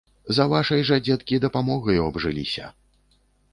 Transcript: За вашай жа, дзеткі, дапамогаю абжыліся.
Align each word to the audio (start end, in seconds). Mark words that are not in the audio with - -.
За 0.37 0.45
вашай 0.53 0.81
жа, 0.87 0.97
дзеткі, 1.09 1.39
дапамогаю 1.45 2.01
абжыліся. 2.09 2.75